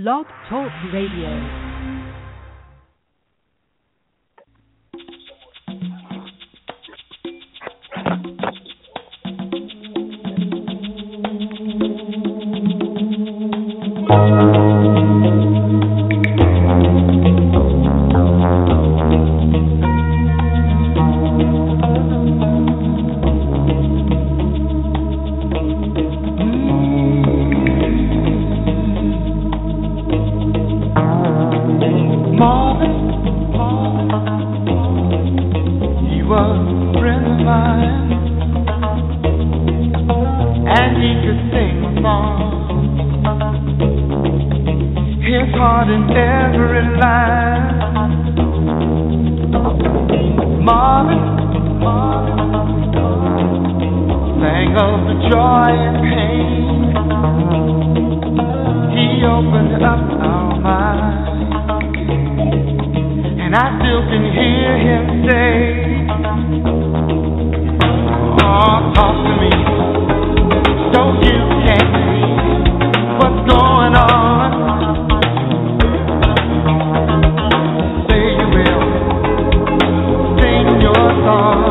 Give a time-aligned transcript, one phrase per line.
[0.00, 1.69] Blog Talk Radio.
[59.40, 61.30] up our minds.
[63.40, 65.50] And I still can hear him say,
[68.42, 69.52] Oh, talk to me.
[70.92, 72.24] So you can see
[73.16, 74.50] what's going on.
[78.08, 78.82] Say you will
[80.82, 81.69] your.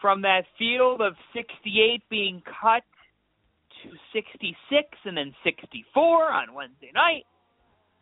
[0.00, 2.82] From that field of 68 being cut
[3.82, 7.24] to 66 and then 64 on Wednesday night.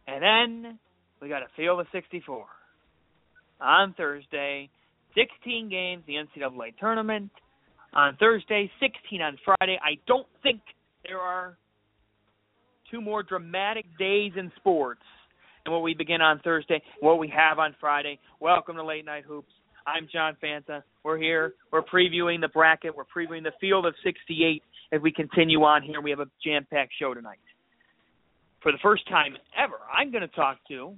[0.06, 0.78] And then
[1.20, 2.44] we got a field of 64
[3.60, 4.68] on Thursday.
[5.14, 7.30] 16 games, the NCAA tournament.
[7.92, 9.78] On Thursday, 16 on Friday.
[9.82, 10.60] I don't think
[11.06, 11.56] there are
[12.90, 15.02] two more dramatic days in sports
[15.64, 18.18] than what we begin on Thursday, what we have on Friday.
[18.38, 19.52] Welcome to Late Night Hoops.
[19.86, 20.82] I'm John Fanta.
[21.02, 21.54] We're here.
[21.72, 22.94] We're previewing the bracket.
[22.94, 26.02] We're previewing the field of 68 as we continue on here.
[26.02, 27.38] We have a jam-packed show tonight.
[28.62, 30.94] For the first time ever, I'm going to talk to.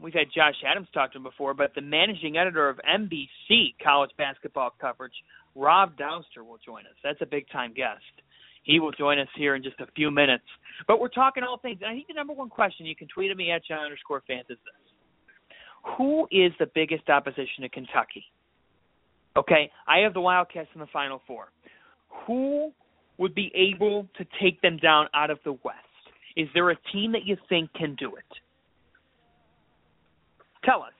[0.00, 4.10] We've had Josh Adams talk to him before, but the managing editor of NBC college
[4.18, 5.12] basketball coverage,
[5.54, 6.96] Rob Dauster, will join us.
[7.04, 8.00] That's a big time guest.
[8.62, 10.44] He will join us here in just a few minutes.
[10.86, 11.78] But we're talking all things.
[11.82, 14.22] And I think the number one question you can tweet at me at John underscore
[14.28, 14.90] Fanta is this
[15.96, 18.24] who is the biggest opposition to Kentucky?
[19.36, 21.48] Okay, I have the Wildcats in the Final Four.
[22.26, 22.72] Who
[23.18, 25.78] would be able to take them down out of the West?
[26.36, 28.24] Is there a team that you think can do it?
[30.64, 30.92] Tell us.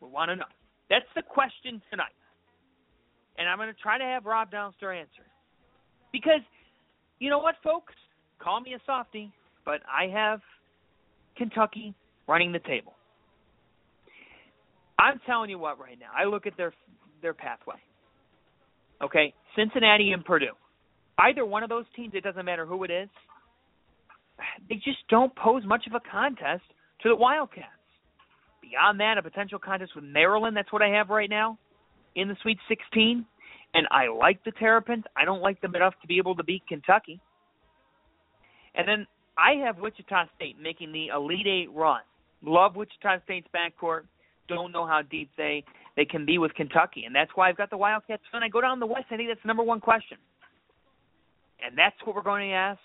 [0.00, 0.44] We want to know.
[0.88, 2.12] That's the question tonight.
[3.38, 5.29] And I'm going to try to have Rob Dauster answer.
[6.12, 6.40] Because,
[7.18, 7.94] you know what, folks?
[8.42, 9.32] Call me a softy,
[9.64, 10.40] but I have
[11.36, 11.94] Kentucky
[12.26, 12.94] running the table.
[14.98, 16.10] I'm telling you what right now.
[16.16, 16.72] I look at their
[17.22, 17.76] their pathway.
[19.02, 20.52] Okay, Cincinnati and Purdue.
[21.18, 23.08] Either one of those teams, it doesn't matter who it is.
[24.68, 26.62] They just don't pose much of a contest
[27.02, 27.66] to the Wildcats.
[28.62, 30.56] Beyond that, a potential contest with Maryland.
[30.56, 31.58] That's what I have right now
[32.14, 33.24] in the Sweet 16.
[33.74, 35.04] And I like the Terrapins.
[35.16, 37.20] I don't like them enough to be able to beat Kentucky.
[38.74, 39.06] And then
[39.38, 42.00] I have Wichita State making the Elite Eight run.
[42.42, 44.02] Love Wichita State's backcourt
[44.48, 45.64] don't know how deep they
[45.96, 48.22] they can be with Kentucky, and that's why I've got the Wildcats.
[48.32, 50.18] When I go down the West, I think that's the number one question,
[51.64, 52.80] and that's what we're going to ask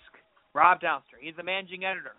[0.54, 1.18] Rob Dauster.
[1.20, 2.12] He's the managing editor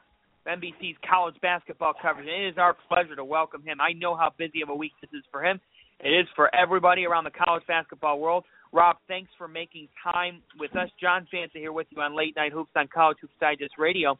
[0.45, 3.79] of NBC's college basketball coverage, and it is our pleasure to welcome him.
[3.81, 5.59] I know how busy of a week this is for him.
[5.99, 8.43] It is for everybody around the college basketball world.
[8.73, 10.89] Rob, thanks for making time with us.
[10.99, 14.17] John Fanta here with you on Late Night Hoops on College Hoops Digest Radio.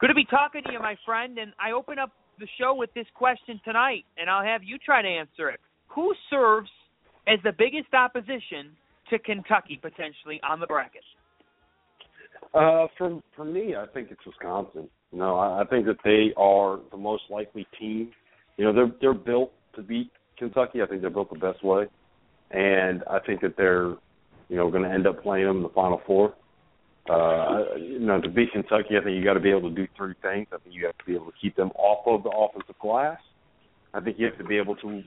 [0.00, 1.38] Good to be talking to you, my friend.
[1.38, 5.00] And I open up the show with this question tonight, and I'll have you try
[5.00, 5.60] to answer it.
[5.88, 6.70] Who serves
[7.26, 8.76] as the biggest opposition
[9.10, 11.02] to Kentucky potentially on the bracket?
[12.54, 14.88] Uh, for for me, I think it's Wisconsin.
[15.12, 18.10] No, I, I think that they are the most likely team.
[18.56, 20.82] You know, they're they're built to beat Kentucky.
[20.82, 21.86] I think they're built the best way,
[22.50, 23.96] and I think that they're,
[24.48, 26.34] you know, going to end up playing them in the Final Four.
[27.08, 29.86] Uh, you know, to beat Kentucky, I think you got to be able to do
[29.96, 30.48] three things.
[30.52, 33.18] I think you have to be able to keep them off of the offensive glass.
[33.94, 35.02] I think you have to be able to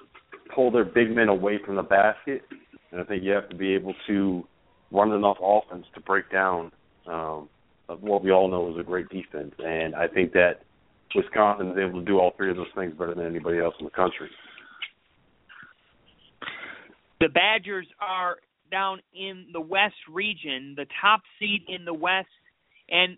[0.56, 2.44] pull their big men away from the basket,
[2.92, 4.48] and I think you have to be able to
[4.92, 6.72] run enough offense to break down
[7.06, 7.50] um,
[8.00, 9.54] what we all know is a great defense.
[9.60, 10.62] And I think that
[11.16, 13.86] Wisconsin is able to do all three of those things better than anybody else in
[13.86, 14.30] the country.
[17.20, 18.38] The Badgers are
[18.72, 22.28] down in the West region, the top seed in the West.
[22.90, 23.18] And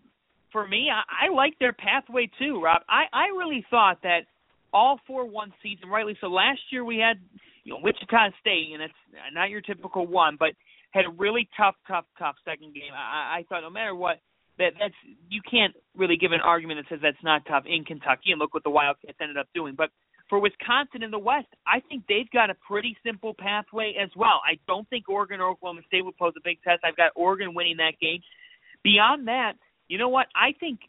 [0.52, 2.82] for me, I, I like their pathway too, Rob.
[2.90, 4.22] I, I really thought that
[4.74, 6.28] all four one seeds, and rightly so.
[6.28, 7.18] Last year we had
[7.64, 8.94] you know Wichita State, and it's
[9.34, 10.52] not your typical one, but
[10.92, 12.92] had a really tough, tough, tough second game.
[12.96, 14.20] I, I thought no matter what,
[14.58, 14.94] that that's
[15.30, 18.32] you can't really give an argument that says that's not tough in Kentucky.
[18.32, 19.76] And look what the Wildcats ended up doing.
[19.78, 19.90] But
[20.32, 24.40] for Wisconsin in the West, I think they've got a pretty simple pathway as well.
[24.48, 26.80] I don't think Oregon or Oklahoma State will pose a big test.
[26.86, 28.22] I've got Oregon winning that game.
[28.82, 29.54] Beyond that,
[29.90, 30.28] you know what?
[30.34, 30.80] I think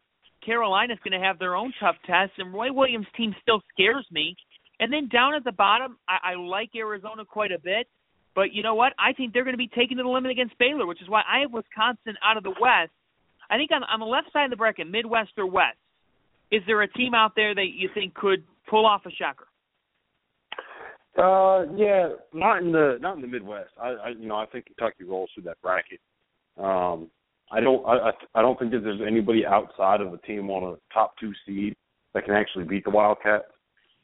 [0.46, 4.36] Carolina's going to have their own tough test, and Roy Williams' team still scares me.
[4.78, 7.88] And then down at the bottom, I, I like Arizona quite a bit.
[8.36, 8.92] But you know what?
[8.96, 11.22] I think they're going to be taken to the limit against Baylor, which is why
[11.28, 12.92] I have Wisconsin out of the West.
[13.50, 15.78] I think on, on the left side of the bracket, Midwest or West,
[16.52, 19.46] is there a team out there that you think could pull off a shocker?
[21.18, 23.70] Uh, yeah, not in the not in the Midwest.
[23.80, 26.00] I, I you know I think Kentucky rolls through that bracket.
[26.56, 27.10] Um,
[27.50, 30.94] I don't I I don't think that there's anybody outside of the team on a
[30.94, 31.76] top two seed
[32.14, 33.44] that can actually beat the Wildcats,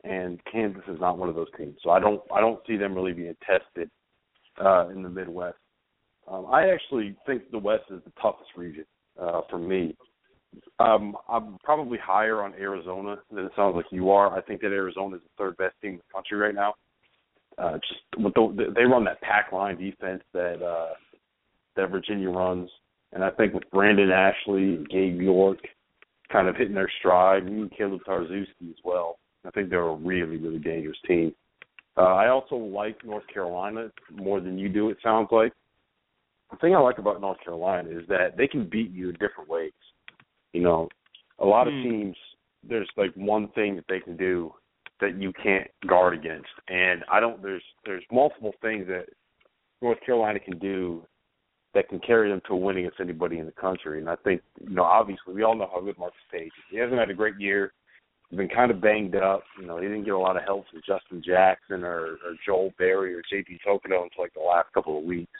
[0.04, 1.76] and Kansas is not one of those teams.
[1.82, 3.90] So I don't I don't see them really being tested
[4.62, 5.56] uh, in the Midwest.
[6.30, 8.84] Um, I actually think the West is the toughest region
[9.18, 9.96] uh, for me.
[10.78, 14.36] Um, I'm probably higher on Arizona than it sounds like you are.
[14.36, 16.74] I think that Arizona is the third best team in the country right now.
[17.58, 20.94] Uh, just with the, they run that pack line defense that uh,
[21.76, 22.70] that Virginia runs,
[23.12, 25.58] and I think with Brandon Ashley and Gabe York
[26.32, 30.36] kind of hitting their stride, and Kaleb Tarczewski as well, I think they're a really
[30.36, 31.34] really dangerous team.
[31.96, 34.90] Uh, I also like North Carolina more than you do.
[34.90, 35.52] It sounds like
[36.52, 39.50] the thing I like about North Carolina is that they can beat you in different
[39.50, 39.72] ways.
[40.52, 40.88] You know,
[41.38, 41.78] a lot mm.
[41.78, 41.90] of hmm.
[41.90, 42.16] teams
[42.68, 44.52] there's like one thing that they can do
[45.00, 47.42] that you can't guard against, and I don't.
[47.42, 49.06] There's there's multiple things that
[49.80, 51.04] North Carolina can do
[51.74, 54.00] that can carry them to a win against anybody in the country.
[54.00, 56.52] And I think you know, obviously, we all know how good Marcus Paige is.
[56.70, 57.72] He hasn't had a great year.
[58.28, 59.42] He's been kind of banged up.
[59.60, 62.72] You know, he didn't get a lot of help from Justin Jackson or, or Joel
[62.78, 65.30] Berry or JP Tokoto until like the last couple of weeks.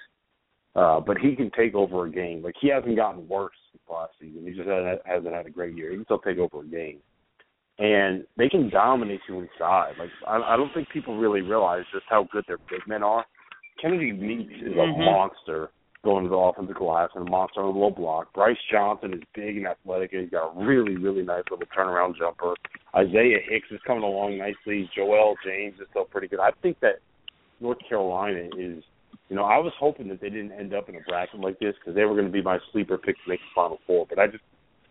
[0.79, 2.41] Uh, but he can take over a game.
[2.41, 3.57] Like he hasn't gotten worse
[3.91, 4.45] last season.
[4.47, 5.91] He just hasn't, hasn't had a great year.
[5.91, 6.99] He can still take over a game,
[7.81, 9.95] and they can dominate you inside.
[9.99, 13.25] Like I, I don't think people really realize just how good their big men are.
[13.83, 15.01] Kennedy Meeks is a mm-hmm.
[15.01, 15.71] monster
[16.05, 18.33] going to the offensive glass and a monster on the low block.
[18.33, 22.17] Brice Johnson is big and athletic, and he's got a really, really nice little turnaround
[22.17, 22.55] jumper.
[22.95, 24.89] Isaiah Hicks is coming along nicely.
[24.95, 26.39] Joel James is still pretty good.
[26.39, 27.01] I think that
[27.61, 28.85] North Carolina is
[29.29, 31.75] you know, I was hoping that they didn't end up in a bracket like this
[31.79, 34.07] because they were going to be my sleeper pick to make the Final Four.
[34.09, 34.45] But I just,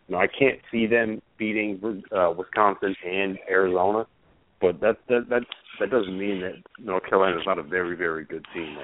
[0.07, 4.05] you know, I can't see them beating uh, Wisconsin and Arizona.
[4.61, 5.43] But that that that
[5.79, 8.77] that doesn't mean that North Carolina is not a very very good team.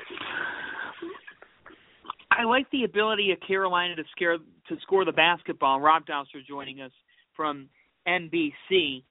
[2.32, 5.80] I like the ability of Carolina to scare to score the basketball.
[5.80, 6.92] Rob Dauster joining us
[7.36, 7.70] from
[8.08, 9.04] NBC.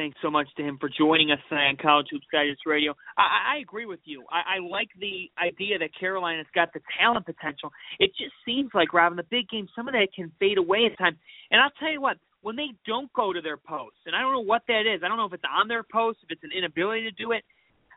[0.00, 2.94] Thanks so much to him for joining us tonight on College Hoops Digest Radio.
[3.18, 4.24] I, I agree with you.
[4.32, 7.70] I, I like the idea that Carolina's got the talent potential.
[7.98, 10.88] It just seems like, Rob, in the big game, some of that can fade away
[10.90, 11.18] at times.
[11.50, 14.32] And I'll tell you what, when they don't go to their posts, and I don't
[14.32, 15.02] know what that is.
[15.04, 17.44] I don't know if it's on their post, if it's an inability to do it.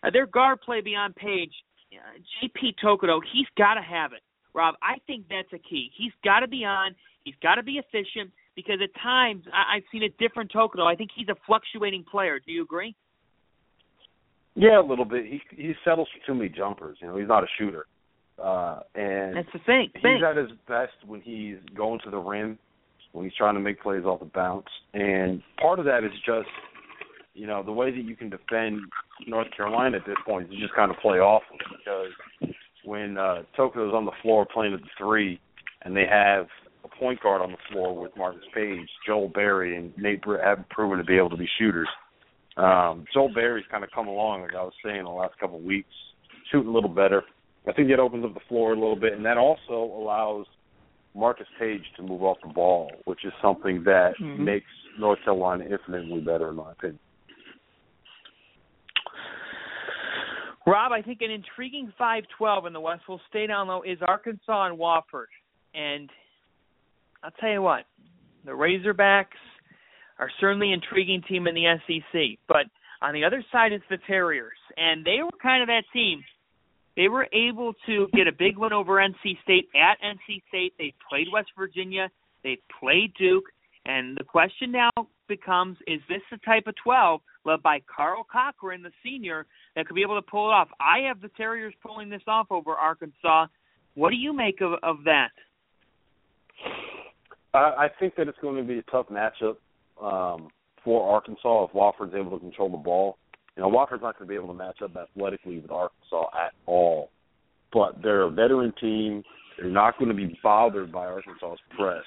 [0.04, 1.56] Uh, their guard play beyond Paige,
[1.96, 4.24] uh, JP Tokoto, he's got to have it.
[4.54, 5.90] Rob, I think that's a key.
[5.98, 6.96] He's got to be on.
[7.24, 10.86] He's got to be efficient because at times I, I've seen a different Tokoto.
[10.86, 12.40] I think he's a fluctuating player.
[12.46, 12.96] Do you agree?
[14.56, 15.26] Yeah, a little bit.
[15.26, 16.98] He he settles for too many jumpers.
[17.02, 17.86] You know, he's not a shooter.
[18.42, 19.90] Uh and that's the thing.
[19.94, 20.22] He's thing.
[20.28, 22.58] at his best when he's going to the rim,
[23.12, 24.68] when he's trying to make plays off the bounce.
[24.94, 26.50] And part of that is just,
[27.34, 28.82] you know, the way that you can defend
[29.28, 32.54] North Carolina at this point is just kind of play off because
[32.86, 35.40] when uh Tokoto's on the floor playing at the three
[35.82, 36.48] and they have
[37.00, 40.98] point guard on the floor with Marcus Paige, Joel Berry, and Nate Britt have proven
[40.98, 41.88] to be able to be shooters.
[42.58, 45.64] Um, Joel Berry's kind of come along, like I was saying, the last couple of
[45.64, 45.90] weeks,
[46.52, 47.24] shooting a little better.
[47.68, 50.46] I think that opens up the floor a little bit, and that also allows
[51.16, 54.44] Marcus Paige to move off the ball, which is something that mm-hmm.
[54.44, 54.66] makes
[55.00, 57.00] North Carolina infinitely better, in my opinion.
[60.66, 64.68] Rob, I think an intriguing 5-12 in the West will stay down low is Arkansas
[64.68, 65.28] and Wofford.
[65.74, 66.10] And
[67.24, 67.86] I'll tell you what,
[68.46, 69.40] the Razorbacks
[70.20, 72.66] are certainly an intriguing team in the SEC, but
[73.02, 76.22] on the other side is the Terriers, and they were kind of that team.
[76.96, 80.74] They were able to get a big win over NC State at NC State.
[80.78, 82.10] They played West Virginia.
[82.44, 83.46] They played Duke,
[83.86, 84.92] And the question now
[85.28, 89.96] becomes: Is this the type of 12 led by Karl Cochran, the senior, that could
[89.96, 90.70] be able to pull it off?
[90.80, 93.48] I have the Terriers pulling this off over Arkansas.
[93.96, 95.32] What do you make of of that?
[97.54, 99.58] I, think that it's going to be a tough matchup
[100.02, 100.50] um,
[100.84, 103.18] for Arkansas if Wofford's able to control the ball.
[103.56, 106.54] You know, Wofford's not going to be able to match up athletically with Arkansas at
[106.66, 107.12] all.
[107.72, 109.24] But they're a veteran team.
[109.58, 112.04] They're not going to be bothered by Arkansas's press.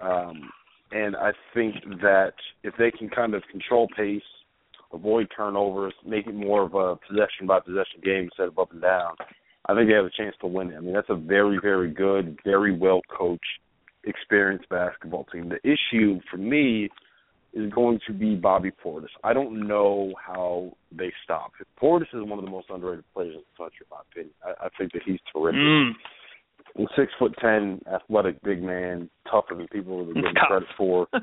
[0.00, 0.50] Um,
[0.90, 4.22] and I think that if they can kind of control pace,
[4.92, 8.82] avoid turnovers, make it more of a possession by possession game instead of up and
[8.82, 9.14] down,
[9.66, 10.76] I think they have a chance to win it.
[10.76, 13.40] I mean, that's a very, very good, very well coached,
[14.04, 15.48] experienced basketball team.
[15.48, 16.88] The issue for me
[17.52, 19.08] is going to be Bobby Portis.
[19.22, 21.52] I don't know how they stop.
[21.80, 24.34] Portis is one of the most underrated players in the country, in my opinion.
[24.44, 25.60] I, I think that he's terrific.
[25.60, 25.92] Mm.
[26.96, 31.06] Six foot ten, athletic, big man, tougher than people are giving credit for.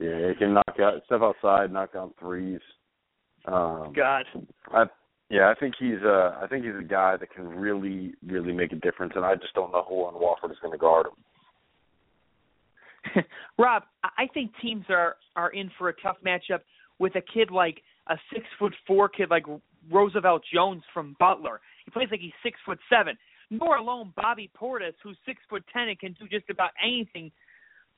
[0.00, 2.60] yeah, he can knock out, step outside, knock down threes.
[3.44, 4.24] Um, God.
[4.72, 4.84] I
[5.30, 8.72] yeah, I think he's uh I think he's a guy that can really, really make
[8.72, 11.12] a difference and I just don't know who on Wofford is gonna guard him.
[13.58, 16.60] Rob, I think teams are are in for a tough matchup
[16.98, 19.44] with a kid like a six foot four kid like
[19.90, 21.60] Roosevelt Jones from Butler.
[21.84, 23.16] He plays like he's six foot seven.
[23.50, 27.32] Nor alone Bobby Portis, who's six foot ten and can do just about anything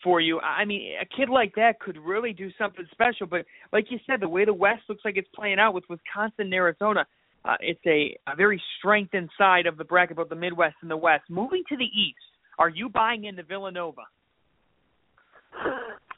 [0.02, 0.38] for you.
[0.40, 3.26] I mean, a kid like that could really do something special.
[3.26, 6.46] But like you said, the way the West looks like it's playing out with Wisconsin
[6.46, 7.06] and Arizona,
[7.44, 10.96] uh, it's a, a very strengthened side of the bracket, both the Midwest and the
[10.96, 11.24] West.
[11.28, 12.16] Moving to the East,
[12.58, 14.02] are you buying into Villanova?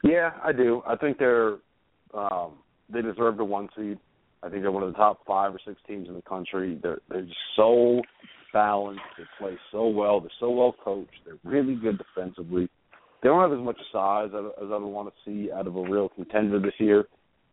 [0.03, 0.81] Yeah, I do.
[0.85, 1.57] I think they're
[2.13, 2.53] um,
[2.91, 3.97] they deserve the one seed.
[4.43, 6.79] I think they're one of the top five or six teams in the country.
[6.81, 8.01] They're they're just so
[8.51, 9.01] balanced.
[9.17, 10.19] They play so well.
[10.19, 11.19] They're so well coached.
[11.25, 12.69] They're really good defensively.
[13.21, 15.77] They don't have as much size as, as I would want to see out of
[15.77, 17.05] a real contender this year,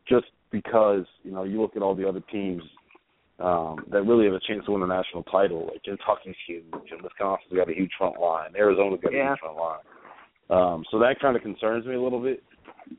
[0.09, 2.63] just because you know you look at all the other teams
[3.39, 5.67] um, that really have a chance to win a national title.
[5.67, 8.51] Like Kentucky's huge, and Wisconsin's got a huge front line.
[8.57, 9.27] Arizona's got yeah.
[9.27, 9.81] a huge front line.
[10.51, 12.43] Um, so that kind of concerns me a little bit.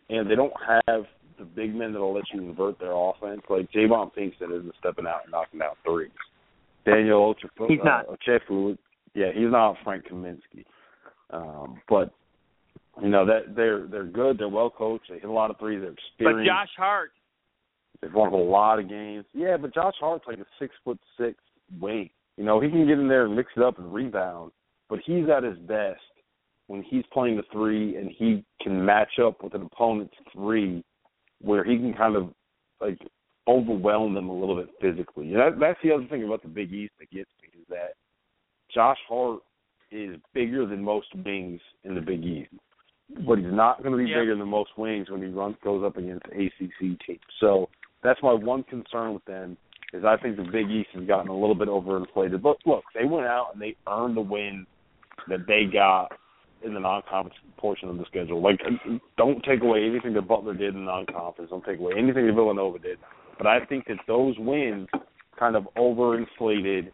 [0.10, 0.53] And they don't
[0.88, 1.03] have
[1.38, 3.41] the big men that'll let you invert their offense.
[3.50, 6.12] Like JayVaughn Pinkston isn't stepping out and knocking down threes.
[6.86, 8.08] Daniel Ochefu, he's not.
[8.08, 8.77] Uh, Ochefu,
[9.13, 10.65] yeah, he's not Frank Kaminsky.
[11.31, 12.13] Um, but
[13.01, 14.38] you know that they're they're good.
[14.38, 15.05] They're well coached.
[15.10, 15.81] They hit a lot of threes.
[15.81, 16.48] They're experienced.
[16.48, 17.12] But Josh Hart,
[18.01, 19.25] They've won a lot of games.
[19.34, 21.36] Yeah, but Josh Hart's like a six foot six
[21.79, 22.10] wing.
[22.38, 24.51] You know, he can get in there and mix it up and rebound,
[24.89, 26.01] but he's at his best
[26.71, 30.81] when he's playing the three and he can match up with an opponent's three
[31.41, 32.29] where he can kind of
[32.79, 32.97] like
[33.45, 35.33] overwhelm them a little bit physically.
[35.33, 37.95] And that, that's the other thing about the Big East that gets me is that
[38.73, 39.39] Josh Hart
[39.91, 42.51] is bigger than most wings in the Big East,
[43.27, 44.19] but he's not going to be yeah.
[44.19, 47.19] bigger than most wings when he runs goes up against ACC teams.
[47.41, 47.67] So
[48.01, 49.57] that's my one concern with them
[49.91, 52.41] is I think the Big East has gotten a little bit overinflated.
[52.41, 54.65] But look, they went out and they earned the win
[55.27, 56.13] that they got
[56.63, 58.41] in the non-conference portion of the schedule.
[58.41, 58.59] Like,
[59.17, 61.49] don't take away anything that Butler did in the non-conference.
[61.49, 62.97] Don't take away anything that Villanova did.
[63.37, 64.87] But I think that those wins
[65.39, 66.91] kind of overinflated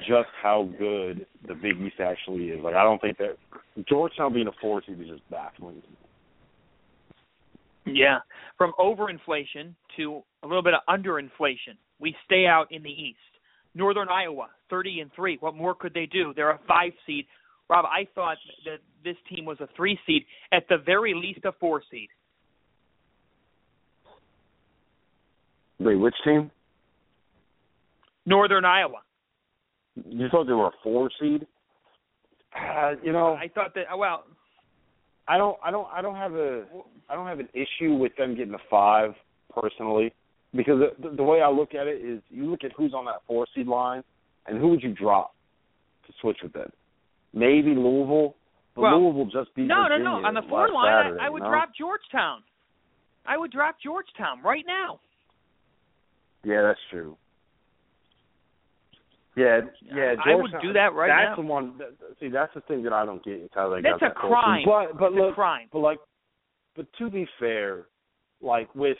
[0.00, 2.62] just how good the Big East actually is.
[2.62, 3.36] Like, I don't think that
[3.88, 5.82] Georgetown being a four seed is just baffling.
[7.84, 8.18] Yeah,
[8.56, 11.76] from overinflation to a little bit of underinflation.
[11.98, 13.18] We stay out in the East.
[13.74, 15.38] Northern Iowa, 30 and 3.
[15.40, 16.32] What more could they do?
[16.36, 17.26] They're a 5 seed.
[17.72, 18.36] Rob, I thought
[18.66, 22.08] that this team was a 3 seed, at the very least a 4 seed.
[25.80, 26.50] Wait, which team?
[28.26, 28.98] Northern Iowa.
[30.06, 31.46] You thought they were a 4 seed?
[32.54, 34.24] Uh, you know, I thought that well,
[35.26, 36.64] I don't I don't I don't have a
[37.08, 39.14] I don't have an issue with them getting a 5
[39.58, 40.12] personally
[40.54, 43.22] because the, the way I look at it is you look at who's on that
[43.26, 44.04] 4 seed line
[44.46, 45.34] and who would you drop
[46.06, 46.70] to switch with them?
[47.34, 48.36] Maybe Louisville,
[48.74, 50.26] but well, Louisville just beat no, Virginia no, no.
[50.28, 51.50] On the four line, Saturday, I, I would you know?
[51.50, 52.42] drop Georgetown.
[53.26, 55.00] I would drop Georgetown right now.
[56.44, 57.16] Yeah, that's true.
[59.36, 60.14] Yeah, yeah.
[60.24, 61.42] I would do that right that's now.
[61.42, 61.80] the one.
[62.20, 63.50] See, that's the thing that I don't get.
[63.54, 64.30] How they That's got a that seed.
[64.30, 64.62] crime.
[64.66, 65.68] But but It's a look, crime.
[65.72, 65.98] but like,
[66.76, 67.86] but to be fair,
[68.42, 68.98] like with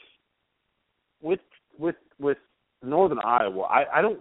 [1.21, 1.41] with
[1.79, 2.39] with with
[2.83, 4.21] Northern Iowa, I I don't.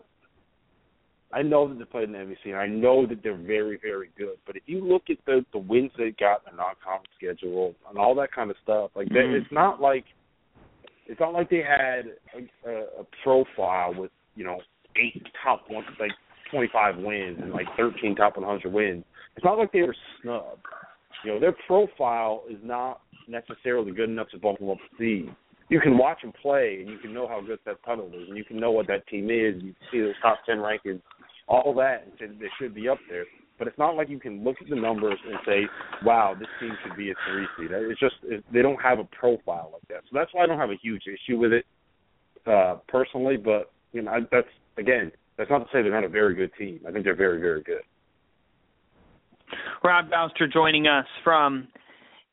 [1.33, 4.09] I know that they played in the MVC, and I know that they're very, very
[4.17, 4.37] good.
[4.45, 7.97] But if you look at the the wins they got in the non-conference schedule and
[7.97, 9.41] all that kind of stuff, like that, Mhm.
[9.41, 10.05] it's not like
[11.07, 14.59] it's not like they had a, a, a profile with you know
[14.97, 16.11] eight top one like
[16.49, 19.03] twenty five wins and like thirteen top one hundred wins.
[19.35, 20.65] It's not like they were snubbed.
[21.23, 25.35] You know, their profile is not necessarily good enough to bump them up the seed.
[25.69, 28.37] You can watch them play, and you can know how good that Tuttle is, and
[28.37, 29.55] you can know what that team is.
[29.63, 31.01] You can see those top ten rankings,
[31.51, 33.25] all that, and say they should be up there.
[33.59, 35.67] But it's not like you can look at the numbers and say,
[36.03, 39.03] "Wow, this team should be a three seed." It's just it, they don't have a
[39.03, 41.65] profile like that, so that's why I don't have a huge issue with it
[42.47, 43.37] uh, personally.
[43.37, 46.51] But you know, I, that's again, that's not to say they're not a very good
[46.57, 46.79] team.
[46.87, 47.81] I think they're very, very good.
[49.83, 51.67] Rob Dauster joining us from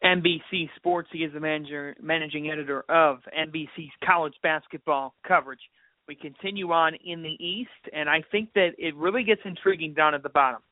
[0.05, 1.09] NBC Sports.
[1.13, 5.61] He is the manager, managing editor of NBC's college basketball coverage.
[6.09, 10.15] We continue on in the East, and I think that it really gets intriguing down
[10.15, 10.62] at the bottom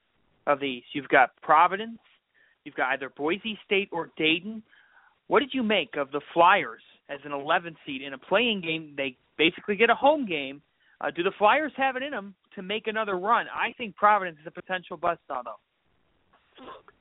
[0.47, 0.87] of the East.
[0.95, 1.99] You've got Providence,
[2.65, 4.63] you've got either Boise State or Dayton.
[5.29, 8.95] What did you make of the Flyers as an 11th seed in a playing game?
[8.97, 10.63] They basically get a home game.
[11.01, 13.47] Uh, do the Flyers have it in them to make another run?
[13.55, 15.43] I think Providence is a potential bust, though.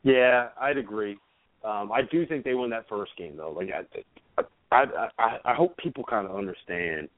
[0.03, 1.17] Yeah, I'd agree.
[1.63, 3.51] Um, I do think they won that first game though.
[3.51, 3.69] Like
[4.37, 7.09] I, I, I, I hope people kind of understand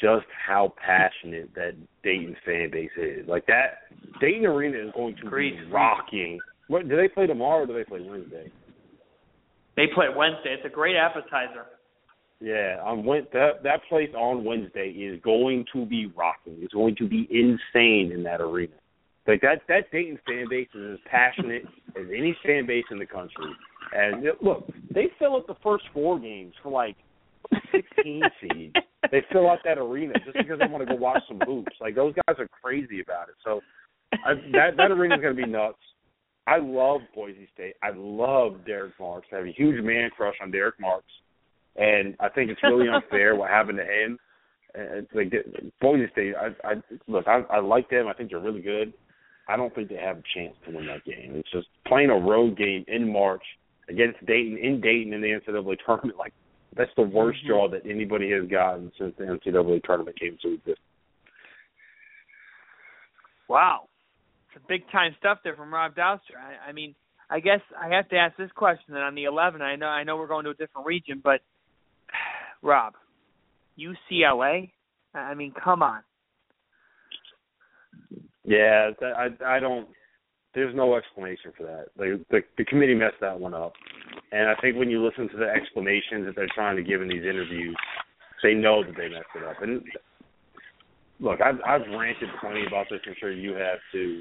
[0.00, 3.26] just how passionate that Dayton fan base is.
[3.28, 3.82] Like that
[4.20, 5.58] Dayton Arena is going to Great.
[5.58, 6.38] be rocking.
[6.68, 8.50] What do they play tomorrow or do they play Wednesday?
[9.76, 10.54] They play Wednesday.
[10.54, 11.66] It's a great appetizer.
[12.40, 16.56] Yeah, on Wed that that place on Wednesday is going to be rocking.
[16.60, 18.72] It's going to be insane in that arena.
[19.26, 21.64] Like that that Dayton fan base is as passionate
[21.96, 23.52] as any fan base in the country.
[23.92, 26.96] And look, they fill up the first four games for like
[27.72, 28.76] 16 seeds.
[29.10, 31.72] They fill out that arena just because they want to go watch some hoops.
[31.80, 33.34] Like those guys are crazy about it.
[33.44, 33.60] So
[34.12, 35.78] I, that that arena is going to be nuts.
[36.46, 37.74] I love Boise State.
[37.82, 39.28] I love Derrick Marks.
[39.32, 41.12] I have a huge man crush on Derrick Marks,
[41.76, 44.18] and I think it's really unfair what happened to him.
[44.74, 45.32] And like
[45.80, 46.34] Boise State.
[46.36, 46.74] I, I
[47.08, 47.26] look.
[47.26, 48.06] I, I like them.
[48.06, 48.92] I think they're really good.
[49.48, 51.34] I don't think they have a chance to win that game.
[51.34, 53.42] It's just playing a road game in March
[53.88, 56.18] against Dayton in Dayton in the NCAA tournament.
[56.18, 56.32] Like
[56.76, 57.48] that's the worst mm-hmm.
[57.48, 60.80] draw that anybody has gotten since the NCAA tournament came to exist.
[63.48, 63.88] Wow,
[64.54, 66.38] some big time stuff there from Rob Dauster.
[66.38, 66.94] I, I mean,
[67.30, 69.62] I guess I have to ask this question then on the 11.
[69.62, 71.40] I know I know we're going to a different region, but
[72.62, 72.94] Rob,
[73.78, 74.70] UCLA.
[75.14, 76.02] I mean, come on.
[78.44, 79.88] Yeah, I I don't.
[80.54, 81.86] There's no explanation for that.
[81.96, 83.72] Like the the committee messed that one up,
[84.32, 87.08] and I think when you listen to the explanations that they're trying to give in
[87.08, 87.76] these interviews,
[88.42, 89.62] they know that they messed it up.
[89.62, 89.82] And
[91.18, 93.00] look, I've I've ranted plenty about this.
[93.06, 94.20] I'm sure you have too.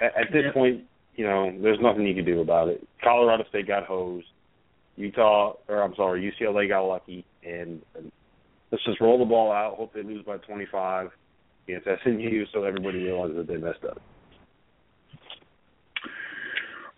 [0.00, 0.52] At, at this yeah.
[0.52, 0.84] point,
[1.14, 2.86] you know, there's nothing you can do about it.
[3.02, 4.26] Colorado State got hosed.
[4.96, 8.10] Utah, or I'm sorry, UCLA got lucky, and, and
[8.72, 9.74] let's just roll the ball out.
[9.76, 11.10] Hope they lose by 25
[11.68, 14.00] against SMU, so everybody realizes that they messed up.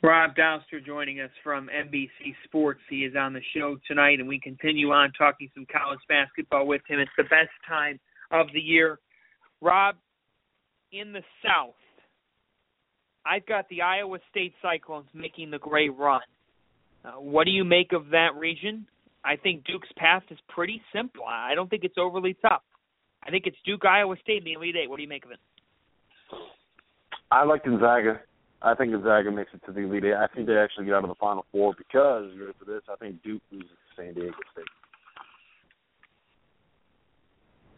[0.03, 2.81] Rob Dauster joining us from NBC Sports.
[2.89, 6.83] He is on the show tonight, and we continue on talking some college basketball with
[6.89, 7.01] him.
[7.01, 7.99] It's the best time
[8.31, 9.01] of the year.
[9.61, 9.97] Rob,
[10.93, 11.75] in the South,
[13.27, 16.21] I've got the Iowa State Cyclones making the great run.
[17.05, 18.87] Uh, what do you make of that region?
[19.25, 21.25] I think Duke's path is pretty simple.
[21.29, 22.63] I don't think it's overly tough.
[23.25, 24.89] I think it's Duke, Iowa State in the Elite Eight.
[24.89, 25.39] What do you make of it?
[27.33, 28.21] I like Gonzaga.
[28.61, 30.15] I think Gonzaga makes it to the Elite Eight.
[30.15, 32.97] I think they actually get out of the Final Four because, ready for this, I
[32.97, 34.65] think Duke loses to San Diego State.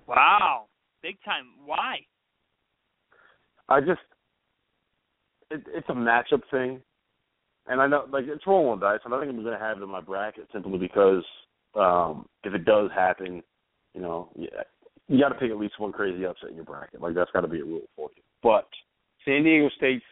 [0.06, 0.64] Wow,
[1.02, 1.44] big time.
[1.66, 1.98] Why?
[3.68, 4.00] I just,
[5.50, 6.80] it, it's a matchup thing,
[7.68, 9.82] and I know like it's rolling dice, and I think I'm going to have it
[9.82, 11.24] in my bracket simply because
[11.76, 13.42] um if it does happen,
[13.94, 14.48] you know, yeah,
[15.06, 17.00] you got to pick at least one crazy upset in your bracket.
[17.00, 18.22] Like that's got to be a rule for you.
[18.42, 18.66] But
[19.24, 20.04] San Diego State's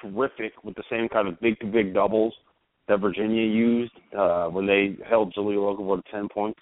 [0.00, 2.34] terrific with the same kind of big to big doubles
[2.88, 6.60] that Virginia used uh, when they held Jahlil Okafor to ten points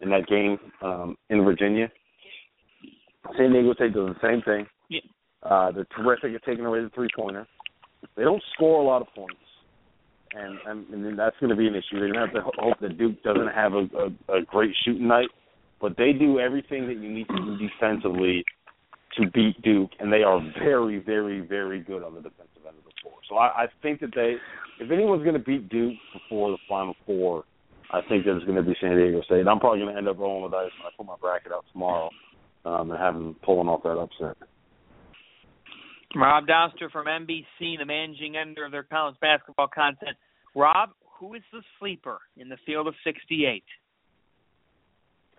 [0.00, 1.90] in that game um, in Virginia.
[3.36, 4.66] San Diego State does the same thing.
[4.88, 5.00] Yeah.
[5.42, 7.46] Uh, they're terrific at taking away the three pointer.
[8.16, 9.40] They don't score a lot of points,
[10.34, 11.98] and and, and that's going to be an issue.
[11.98, 15.08] They're going to have to hope that Duke doesn't have a, a, a great shooting
[15.08, 15.28] night,
[15.80, 18.44] but they do everything that you need to do defensively
[19.16, 22.84] to beat Duke, and they are very, very, very good on the defensive end of
[22.84, 23.14] the floor.
[23.28, 24.36] So I, I think that they,
[24.80, 27.44] if anyone's going to beat Duke before the Final Four,
[27.90, 29.46] I think that it's going to be San Diego State.
[29.46, 31.64] I'm probably going to end up rolling the dice when I put my bracket out
[31.72, 32.10] tomorrow
[32.64, 34.36] um, and have them pulling off that upset.
[36.14, 40.16] Rob Dauster from NBC, the managing editor of their college basketball content.
[40.54, 43.62] Rob, who is the sleeper in the field of 68?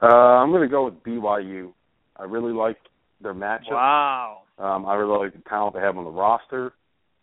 [0.01, 1.73] Uh, I'm going to go with BYU.
[2.15, 2.77] I really like
[3.21, 3.71] their matchup.
[3.71, 4.41] Wow.
[4.57, 6.73] Um, I really like the talent they have on the roster.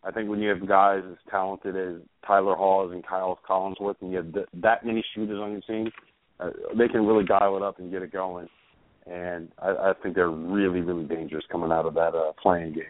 [0.05, 4.11] I think when you have guys as talented as Tyler Haws and Kyle Collinsworth, and
[4.11, 5.91] you have th- that many shooters on your team,
[6.41, 8.49] uh, they can really dial it up and get it going.
[9.07, 12.85] And I, I think they're really, really dangerous coming out of that uh, playing game.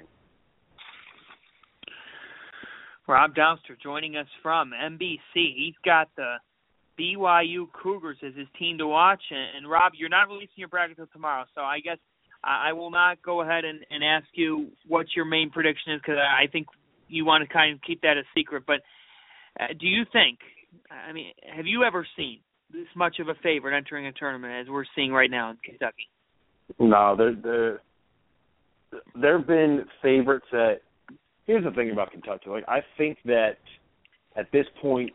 [3.07, 5.19] Rob Dauster joining us from NBC.
[5.35, 6.37] He's got the
[6.99, 9.23] BYU Cougars as his team to watch.
[9.31, 11.99] And, and Rob, you're not releasing your bracket until tomorrow, so I guess
[12.45, 16.19] I, will not go ahead and, and ask you what your main prediction is because
[16.19, 16.67] I think
[17.09, 18.65] you want to kind of keep that a secret.
[18.67, 18.81] But
[19.59, 20.39] uh, do you think?
[20.91, 22.41] I mean, have you ever seen
[22.73, 26.09] this much of a favorite entering a tournament as we're seeing right now in Kentucky?
[26.79, 27.81] No, there there
[29.21, 30.81] there have been favorites that.
[31.47, 32.49] Here's the thing about Kentucky.
[32.49, 33.59] Like I think that
[34.35, 35.11] at this point,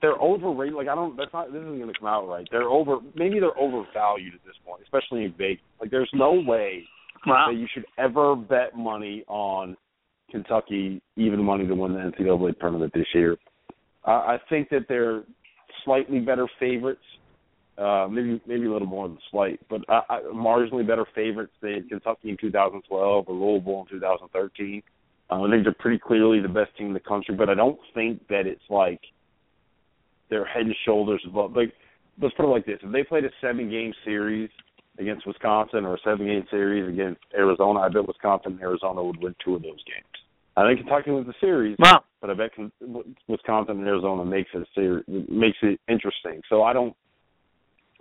[0.00, 0.74] they're overrated.
[0.74, 1.16] Like I don't.
[1.16, 1.52] That's not.
[1.52, 2.46] This isn't going to come out right.
[2.50, 2.98] They're over.
[3.14, 5.62] Maybe they're overvalued at this point, especially in Vegas.
[5.80, 6.84] Like there's no way
[7.26, 7.48] wow.
[7.50, 9.76] that you should ever bet money on
[10.30, 13.36] Kentucky, even money to win the NCAA tournament this year.
[14.06, 15.24] Uh, I think that they're
[15.84, 17.02] slightly better favorites,
[17.78, 20.00] uh, maybe maybe a little more than slight, but uh,
[20.34, 24.82] marginally better favorites than Kentucky in 2012 or Louisville in 2013.
[25.30, 27.78] Uh, I think they're pretty clearly the best team in the country, but I don't
[27.94, 29.00] think that it's like
[30.30, 31.54] they're head and shoulders above.
[31.54, 31.72] Like,
[32.20, 34.50] let's put it like this: if they played a seven-game series
[34.98, 39.34] against Wisconsin or a seven-game series against Arizona, I bet Wisconsin and Arizona would win
[39.44, 40.06] two of those games.
[40.56, 42.04] I think Kentucky wins the series, wow.
[42.20, 42.50] but I bet
[43.28, 46.42] Wisconsin and Arizona makes it a series, makes it interesting.
[46.48, 46.94] So I don't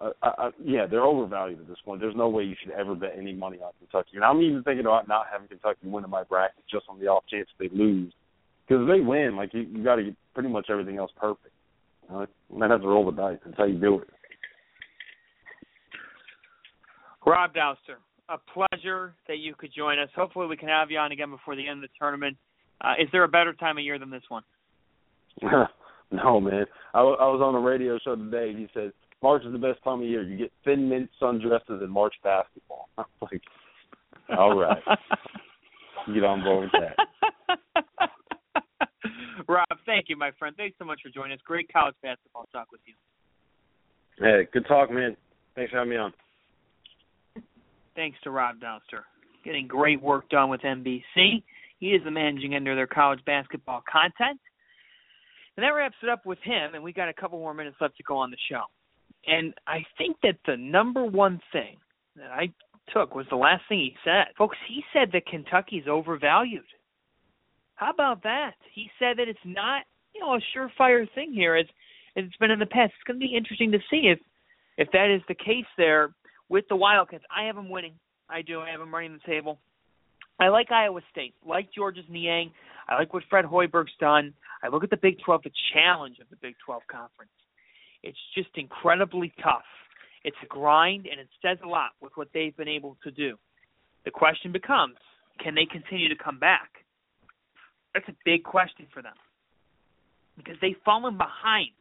[0.02, 2.00] uh, uh, yeah, they're overvalued at this point.
[2.00, 4.12] There's no way you should ever bet any money on Kentucky.
[4.16, 7.08] And I'm even thinking about not having Kentucky win in my bracket just on the
[7.08, 8.14] off chance they lose.
[8.68, 11.54] Because if they win, like you, you got to get pretty much everything else perfect.
[12.12, 13.38] You might have to roll the dice.
[13.46, 14.10] That's how you do it.
[17.26, 17.98] Rob Dauster,
[18.30, 20.10] a pleasure that you could join us.
[20.16, 22.38] Hopefully, we can have you on again before the end of the tournament.
[22.82, 24.44] Uh, is there a better time of year than this one?
[26.12, 26.66] no, man.
[26.94, 28.54] I, I was on a radio show today.
[28.58, 28.92] He said
[29.22, 30.24] March is the best time of year.
[30.24, 32.90] You get thin mint sundresses and March basketball.
[32.98, 33.42] I'm like,
[34.38, 34.82] all right,
[36.14, 37.06] get on board with that.
[39.50, 40.56] Rob, thank you, my friend.
[40.56, 41.40] Thanks so much for joining us.
[41.44, 42.94] Great college basketball talk with you.
[44.20, 45.18] Hey, good talk, man.
[45.56, 46.14] Thanks for having me on.
[47.96, 49.02] Thanks to Rob Dauster.
[49.44, 51.42] Getting great work done with NBC.
[51.80, 54.40] He is the managing editor of their college basketball content.
[55.58, 57.98] And that wraps it up with him, and we got a couple more minutes left
[57.98, 58.62] to go on the show.
[59.26, 61.78] And I think that the number one thing
[62.18, 62.54] that I
[62.94, 64.26] took was the last thing he said.
[64.38, 66.62] Folks, he said that Kentucky's overvalued.
[67.80, 68.56] How about that?
[68.76, 71.66] He said that it's not, you know, a surefire thing here as,
[72.14, 72.92] it's been in the past.
[72.96, 74.20] It's going to be interesting to see if
[74.78, 76.14] if that is the case there
[76.50, 77.24] with the Wildcats.
[77.36, 77.94] I have them winning.
[78.30, 78.60] I do.
[78.60, 79.60] I have them running the table.
[80.40, 82.52] I like Iowa State, like Georges Niang.
[82.90, 84.34] I like what Fred Hoiberg's done.
[84.64, 87.32] I look at the Big 12, the challenge of the Big 12 conference.
[88.04, 89.68] It's just incredibly tough.
[90.24, 93.38] It's a grind, and it says a lot with what they've been able to do.
[94.04, 94.96] The question becomes
[95.42, 96.79] can they continue to come back?
[97.94, 99.16] That's a big question for them
[100.38, 101.72] because they've fallen behind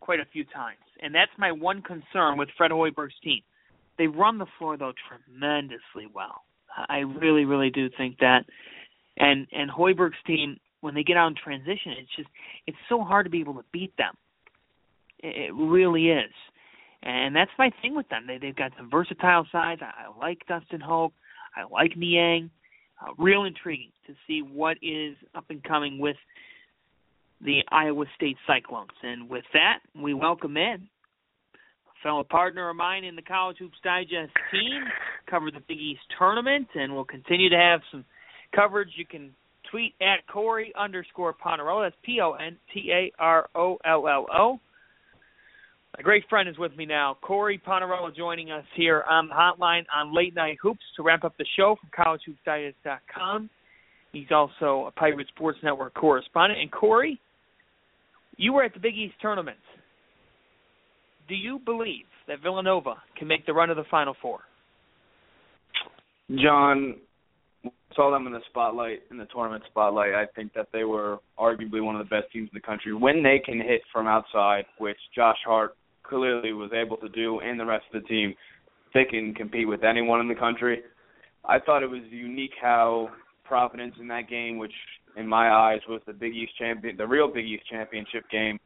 [0.00, 0.78] quite a few times.
[1.02, 3.42] And that's my one concern with Fred Hoiberg's team.
[3.98, 6.42] They run the floor, though, tremendously well.
[6.88, 8.44] I really, really do think that.
[9.18, 12.28] And and Hoiberg's team, when they get out in transition, it's just
[12.66, 14.14] it's so hard to be able to beat them.
[15.18, 16.32] It really is.
[17.02, 18.24] And that's my thing with them.
[18.26, 19.82] They they've got some versatile sides.
[19.82, 21.12] I, I like Dustin Hogue.
[21.56, 22.50] I like Niang.
[23.00, 26.16] Uh, real intriguing to see what is up and coming with
[27.40, 28.90] the Iowa State Cyclones.
[29.02, 30.86] And with that, we welcome in
[31.54, 34.84] a fellow partner of mine in the College Hoops Digest team,
[35.28, 38.04] cover the Big East tournament, and we'll continue to have some
[38.54, 38.90] coverage.
[38.96, 39.30] You can
[39.70, 41.86] tweet at Corey underscore Pontarollo.
[41.86, 44.60] That's P O N T A R O L L O.
[46.00, 49.82] My great friend is with me now, Corey Pontarollo, joining us here on the hotline
[49.94, 51.90] on Late Night Hoops to wrap up the show from
[52.46, 53.50] CollegeHoopsDigest.com.
[54.10, 56.58] He's also a Pirate Sports Network correspondent.
[56.58, 57.20] And Corey,
[58.38, 59.58] you were at the Big East tournament.
[61.28, 64.38] Do you believe that Villanova can make the run of the Final Four?
[66.42, 66.94] John,
[67.94, 70.14] saw them in the spotlight, in the tournament spotlight.
[70.14, 72.94] I think that they were arguably one of the best teams in the country.
[72.94, 75.74] When they can hit from outside, which Josh Hart
[76.10, 78.34] clearly was able to do, and the rest of the team,
[78.92, 80.80] they can compete with anyone in the country.
[81.44, 83.08] I thought it was unique how
[83.44, 84.74] Providence in that game, which
[85.16, 88.58] in my eyes was the Big East champion, the real Big East championship game,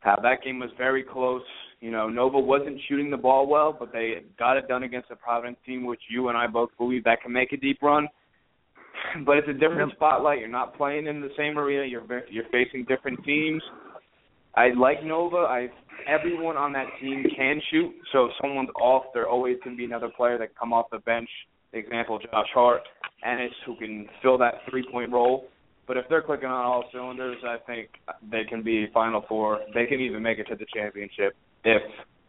[0.00, 1.42] how that game was very close.
[1.80, 5.16] You know, Nova wasn't shooting the ball well, but they got it done against a
[5.16, 8.08] Providence team, which you and I both believe that can make a deep run.
[9.24, 10.40] but it's a different spotlight.
[10.40, 11.84] You're not playing in the same arena.
[11.86, 13.62] You're you're facing different teams.
[14.54, 15.38] I like Nova.
[15.38, 15.68] I
[16.06, 17.92] everyone on that team can shoot.
[18.12, 20.98] So if someone's off, there always can be another player that can come off the
[20.98, 21.28] bench.
[21.72, 22.82] Example: Josh Hart,
[23.24, 25.48] Ennis, who can fill that three point role.
[25.86, 27.88] But if they're clicking on all cylinders, I think
[28.30, 29.60] they can be Final Four.
[29.74, 31.82] They can even make it to the championship if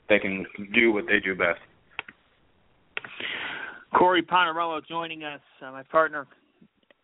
[0.09, 1.59] they can do what they do best.
[3.97, 6.25] Corey Pontarollo joining us, uh, my partner,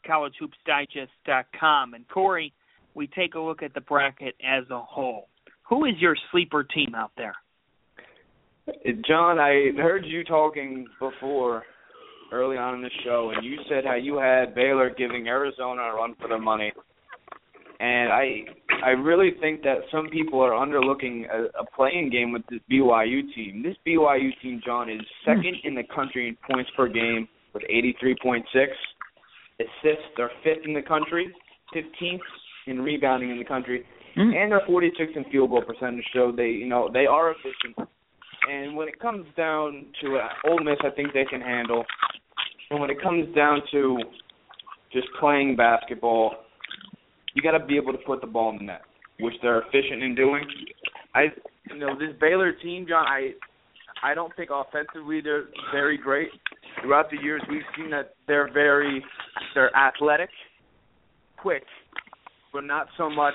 [0.08, 1.94] collegehoopsdigest.com.
[1.94, 2.54] And Corey,
[2.96, 5.28] we take a look at the bracket as a whole.
[5.70, 7.36] Who is your sleeper team out there?
[9.08, 11.64] John, I heard you talking before
[12.32, 15.96] early on in the show, and you said how you had Baylor giving Arizona a
[15.96, 16.72] run for their money.
[17.80, 18.46] And I
[18.84, 23.22] I really think that some people are underlooking a, a playing game with this BYU
[23.34, 23.64] team.
[23.64, 28.42] This BYU team, John, is second in the country in points per game with 83.6
[29.60, 30.04] assists.
[30.18, 31.34] They're fifth in the country,
[31.76, 32.20] 15th
[32.68, 33.86] in rebounding in the country,
[34.20, 34.34] Hmm.
[34.34, 36.04] and they're 46th in field goal percentage.
[36.14, 37.90] So they, you know, they are efficient.
[38.50, 41.86] And when it comes down to uh, Ole Miss, I think they can handle.
[42.70, 43.98] And when it comes down to
[44.92, 46.36] just playing basketball,
[47.34, 48.82] you got to be able to put the ball in the net,
[49.22, 50.44] which they're efficient in doing.
[51.16, 51.28] I,
[51.70, 53.32] you know, this Baylor team, John, I,
[54.04, 56.28] I don't think offensively they're very great.
[56.82, 59.02] Throughout the years, we've seen that they're very,
[59.54, 60.30] they're athletic,
[61.38, 61.64] quick,
[62.52, 63.34] but not so much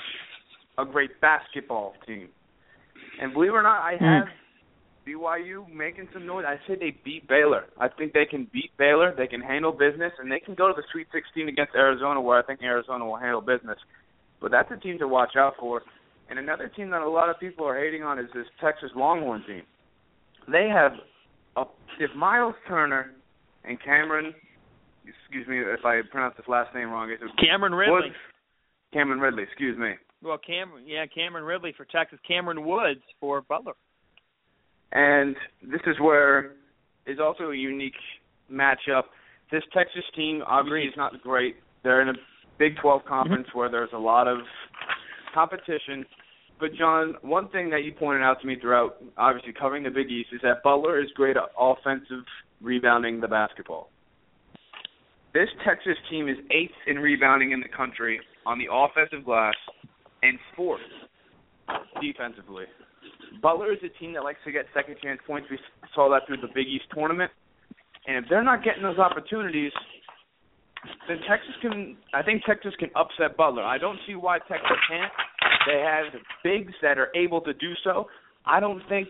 [0.78, 2.28] a great basketball team.
[3.20, 4.00] And believe it or not, I Mm.
[4.00, 4.28] have
[5.04, 6.44] BYU making some noise.
[6.46, 7.66] I say they beat Baylor.
[7.78, 9.12] I think they can beat Baylor.
[9.12, 12.38] They can handle business, and they can go to the Sweet 16 against Arizona, where
[12.38, 13.78] I think Arizona will handle business.
[14.40, 15.82] But that's a team to watch out for.
[16.30, 19.44] And another team that a lot of people are hating on is this Texas Longhorn
[19.46, 19.62] team.
[20.48, 20.92] They have,
[21.56, 21.64] a,
[22.00, 23.12] if Myles Turner
[23.64, 24.34] and Cameron,
[25.06, 27.92] excuse me if I pronounce this last name wrong, is it Cameron Ridley.
[27.92, 28.14] Woods?
[28.92, 29.92] Cameron Ridley, excuse me.
[30.24, 33.74] Well, Cameron, yeah, Cameron Ridley for Texas, Kameron Woods for Butler.
[34.92, 36.52] And this is where
[37.06, 37.92] is also a unique
[38.50, 39.02] matchup.
[39.52, 41.56] This Texas team obviously is not great.
[41.82, 42.14] They're in a
[42.58, 43.08] Big 12 mm-hmm.
[43.08, 44.38] conference where there's a lot of
[45.34, 46.06] competition.
[46.58, 50.10] But John, one thing that you pointed out to me throughout obviously covering the Big
[50.10, 52.24] East is that Butler is great at offensive
[52.62, 53.90] rebounding the basketball.
[55.34, 59.54] This Texas team is eighth in rebounding in the country on the offensive glass
[60.24, 60.80] and fourth
[62.00, 62.64] defensively.
[63.42, 65.48] Butler is a team that likes to get second chance points.
[65.50, 65.58] We
[65.94, 67.30] saw that through the Big East tournament.
[68.06, 69.72] And if they're not getting those opportunities,
[71.08, 73.62] then Texas can I think Texas can upset Butler.
[73.64, 75.12] I don't see why Texas can't.
[75.66, 78.06] They have bigs that are able to do so.
[78.44, 79.08] I don't think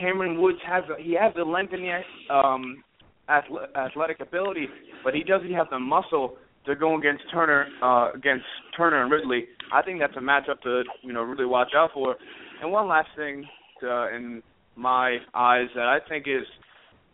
[0.00, 2.84] Kameron Woods has he has the length and the um
[3.28, 4.68] athletic ability,
[5.02, 8.44] but he doesn't have the muscle to go against Turner uh against
[8.76, 9.46] Turner and Ridley.
[9.72, 12.16] I think that's a matchup to you know really watch out for.
[12.62, 13.44] And one last thing
[13.80, 14.42] to, in
[14.76, 16.46] my eyes that I think is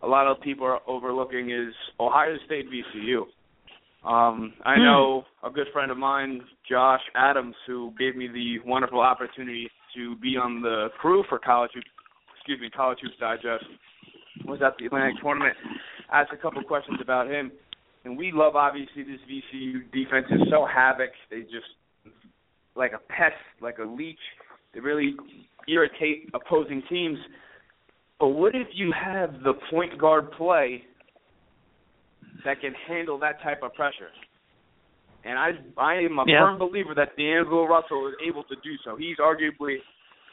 [0.02, 3.22] a lot of people are overlooking is Ohio State VCU.
[4.04, 4.82] Um, I Hmm.
[4.82, 10.16] know a good friend of mine, Josh Adams, who gave me the wonderful opportunity to
[10.16, 11.86] be on the crew for College Hoops,
[12.34, 13.64] excuse me, College Hoops Digest,
[14.44, 15.56] was at the Atlantic tournament.
[16.12, 17.52] Asked a couple questions about him,
[18.04, 21.10] and we love obviously this VCU defense is so havoc.
[21.30, 21.70] They just
[22.74, 24.18] like a pest, like a leech.
[24.74, 25.14] They really
[25.68, 27.18] irritate opposing teams.
[28.18, 30.85] But what if you have the point guard play
[32.44, 34.11] that can handle that type of pressure?
[35.24, 36.40] And I I am a Yeah.
[36.40, 38.96] firm believer that D'Angelo Russell is able to do so.
[38.96, 39.80] He's arguably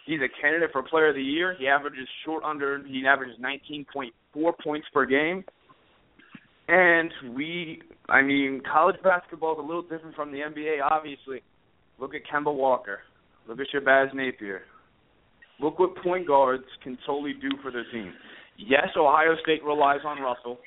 [0.06, 1.54] he's a candidate for player of the year.
[1.54, 5.43] He averages short under he averages 19.4 points per game.
[6.67, 11.41] And we I mean college basketball is a little different from the NBA obviously.
[11.99, 12.99] Look at Kemba Walker.
[13.47, 14.62] Look at Shabazz Napier.
[15.59, 18.13] Look what point guards can totally do for their team.
[18.57, 20.59] Yes, Ohio State relies on Russell.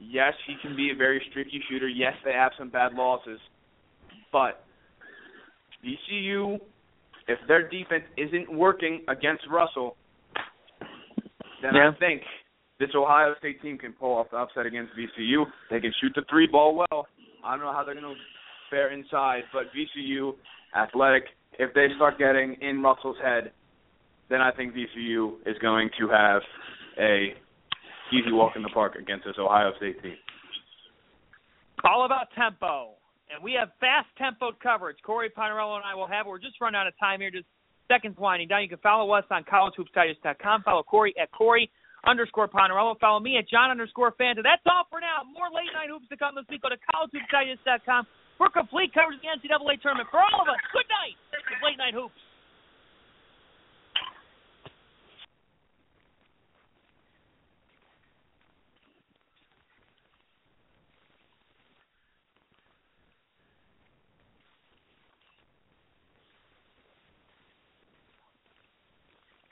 [0.00, 1.88] Yes, he can be a very streaky shooter.
[1.88, 3.40] Yes, they have some bad losses.
[4.32, 4.64] But
[5.84, 6.58] VCU,
[7.28, 9.96] if their defense isn't working against Russell,
[11.62, 11.88] then Yeah.
[11.88, 12.22] I think
[12.78, 15.44] this Ohio State team can pull off the upset against VCU.
[15.70, 17.08] They can shoot the three ball well.
[17.42, 18.20] I don't know how they're going to
[18.70, 20.32] fare inside, but VCU,
[20.76, 21.24] athletic,
[21.58, 23.52] if they start getting in Russell's head,
[24.30, 26.42] then I think VCU is going to have
[26.98, 27.34] a
[28.12, 30.16] easy walk in the park against this Ohio State team.
[31.84, 32.94] All about tempo.
[33.32, 34.96] And we have fast tempoed coverage.
[35.04, 36.26] Corey Pontarollo and I will have.
[36.26, 37.30] We're just running out of time here.
[37.30, 37.44] Just
[37.86, 38.62] seconds winding down.
[38.62, 40.62] You can follow us on collegehoopsdigest.com.
[40.62, 41.70] Follow Corey at Corey
[42.06, 42.98] underscore Pontarollo.
[42.98, 44.42] Follow me at John underscore Fanta.
[44.42, 45.28] That's all for now.
[45.28, 46.62] More late night hoops to come this week.
[46.62, 48.06] Go to collegehoopsdigest.com
[48.38, 50.08] for complete coverage of the NCAA tournament.
[50.14, 51.18] For all of us, good night.
[51.34, 52.27] It's late night hoops.